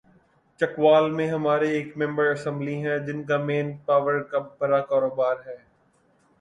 چکوال 0.59 1.09
میں 1.11 1.27
ہمارے 1.27 1.67
ایک 1.71 1.95
ممبر 1.97 2.25
اسمبلی 2.27 2.75
ہیں‘ 2.85 2.97
جن 3.05 3.23
کا 3.23 3.37
مین 3.45 3.67
پاور 3.85 4.19
کا 4.31 4.39
بڑا 4.59 4.79
کاروبار 4.89 5.35
ہے۔ 5.45 5.57